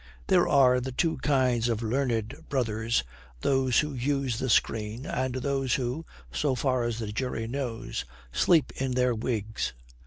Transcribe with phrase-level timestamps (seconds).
[0.25, 3.03] There are the two kinds of learned brothers,
[3.41, 8.03] those who use the screen, and those who (so far as the jury knows)
[8.33, 9.73] sleep in their wigs.